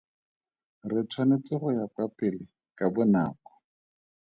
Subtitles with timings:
[0.89, 2.41] Re tshwanetse go ya kwa pele
[2.77, 3.51] ka bonako.